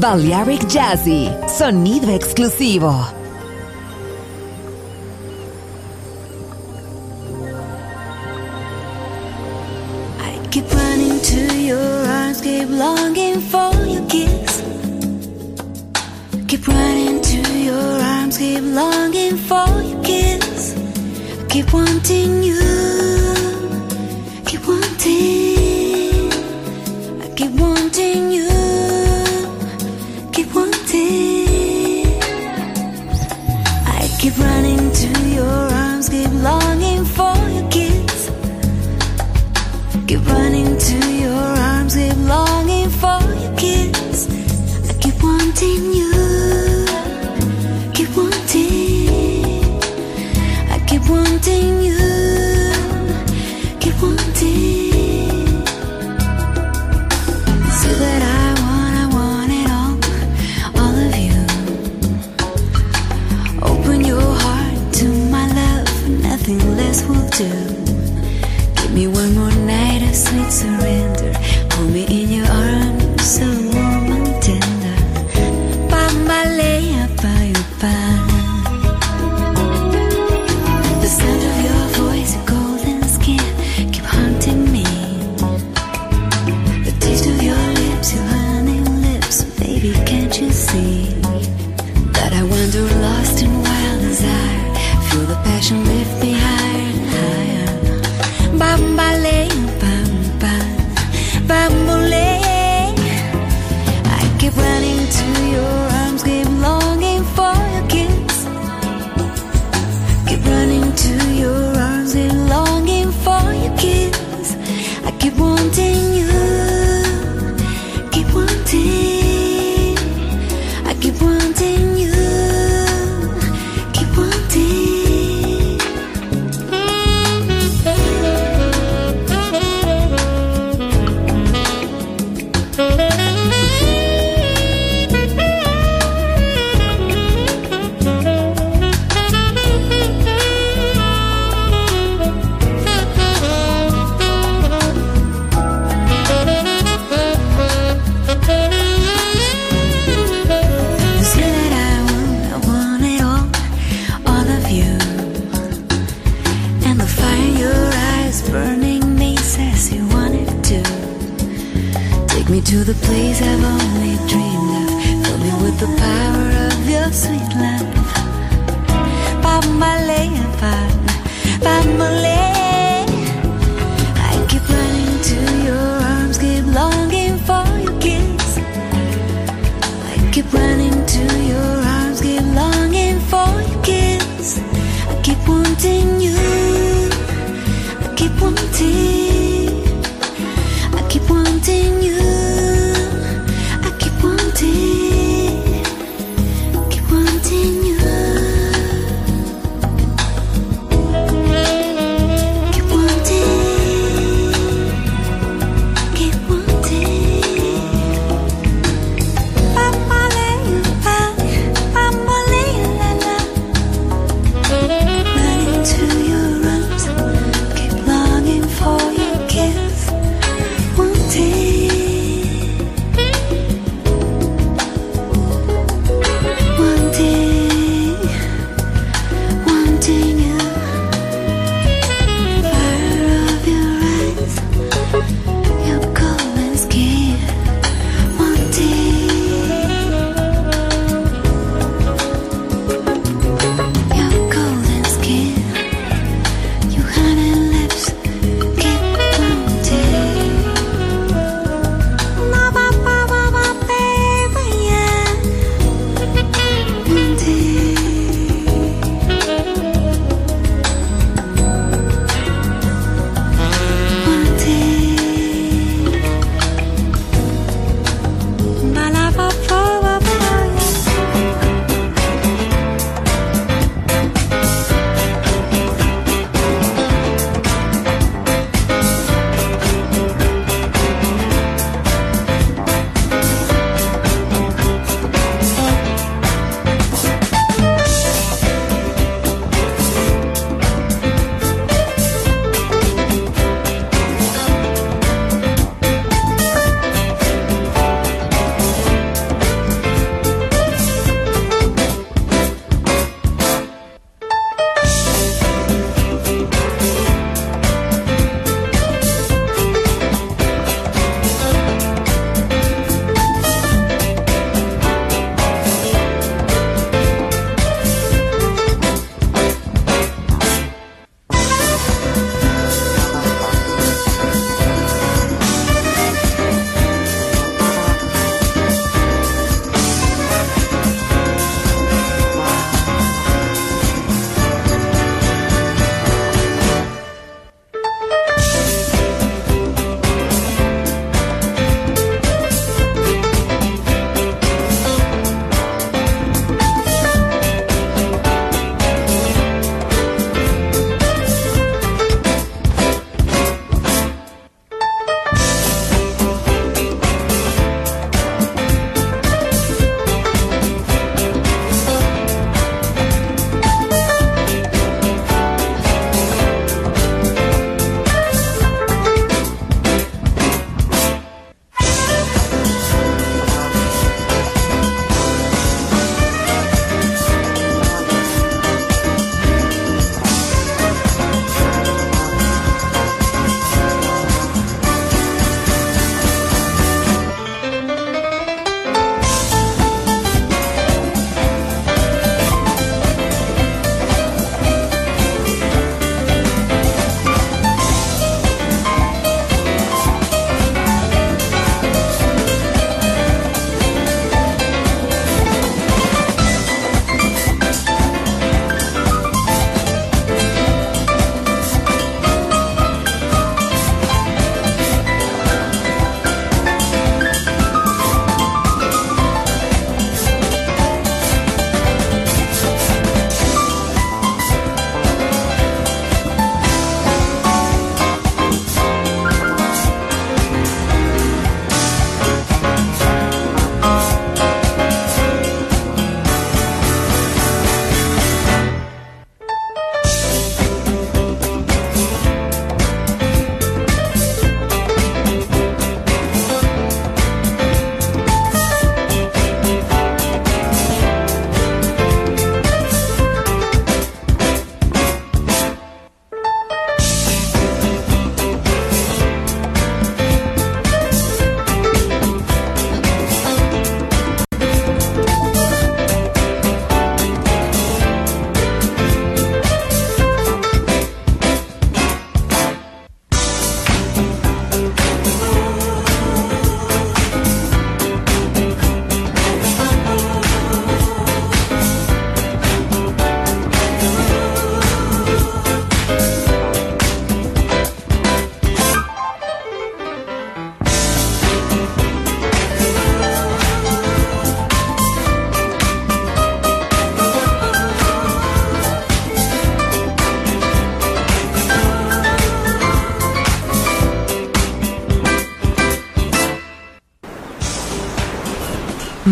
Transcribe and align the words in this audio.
Balearic 0.00 0.66
Jazzy, 0.68 1.30
sonido 1.48 2.10
exclusivo. 2.10 2.92
I 10.20 10.38
keep 10.50 10.70
running 10.70 11.18
to 11.20 11.56
your 11.58 12.06
arms, 12.08 12.42
keep 12.42 12.68
longing 12.68 13.40
for 13.40 13.72
your 13.86 14.06
kiss. 14.06 14.62
Keep 16.46 16.68
running 16.68 17.22
to 17.22 17.58
your 17.58 18.02
arms, 18.02 18.36
keep 18.36 18.62
longing 18.62 19.36
for 19.38 19.66
your 19.82 20.02
kiss. 20.02 20.74
Keep 21.48 21.72
wanting 21.72 22.42
you. 22.42 22.65
Give 68.86 68.94
me 68.94 69.08
one 69.08 69.34
more 69.34 69.50
night 69.50 70.02
of 70.08 70.14
sweet 70.14 70.52
surrender. 70.52 71.32
Pull 71.70 71.88
me 71.88 72.04
in. 72.04 72.25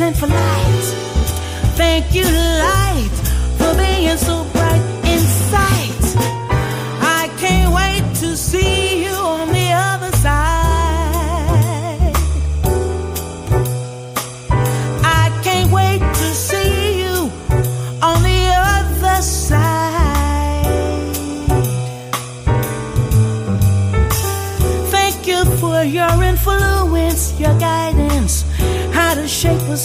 sent 0.00 0.16
for 0.16 0.28
light. 0.28 0.86
Thank 1.76 2.14
you, 2.14 2.24
light, 2.24 3.10
for 3.58 3.74
being 3.76 4.16
so 4.16 4.49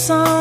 song. 0.06 0.35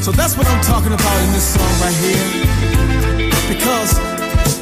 So 0.00 0.12
that's 0.12 0.34
what 0.34 0.48
I'm 0.48 0.62
talking 0.64 0.92
about 0.92 1.16
in 1.28 1.32
this 1.36 1.44
song 1.44 1.72
right 1.84 1.92
here. 2.00 2.24
Because 3.52 4.00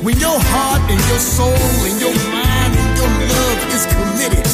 when 0.03 0.19
your 0.19 0.35
heart 0.35 0.83
and 0.91 0.99
your 1.07 1.23
soul 1.23 1.55
and 1.87 1.95
your 2.03 2.11
mind 2.35 2.75
and 2.75 2.91
your 2.99 3.07
love 3.07 3.59
is 3.71 3.87
committed, 3.87 4.47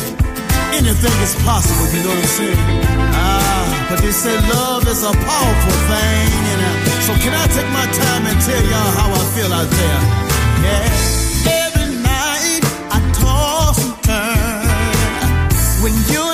anything 0.77 1.17
is 1.25 1.33
possible, 1.41 1.89
you 1.89 2.05
know 2.05 2.13
what 2.13 2.21
I'm 2.21 2.37
saying? 2.37 2.61
Ah, 3.17 3.89
but 3.89 3.99
they 4.05 4.13
say 4.13 4.37
love 4.53 4.85
is 4.87 5.03
a 5.09 5.13
powerful 5.25 5.79
thing. 5.89 6.29
And, 6.53 6.61
uh, 6.69 7.01
so 7.09 7.13
can 7.17 7.33
I 7.33 7.49
take 7.49 7.71
my 7.73 7.87
time 7.89 8.23
and 8.29 8.37
tell 8.45 8.63
y'all 8.69 8.93
how 9.01 9.09
I 9.09 9.25
feel 9.33 9.53
out 9.57 9.71
there? 9.73 10.01
Yeah. 10.69 11.65
Every 11.65 11.97
night 12.05 12.61
I 12.93 13.01
toss 13.17 13.81
and 13.89 13.97
turn 14.05 15.49
when 15.81 15.97
you 16.13 16.34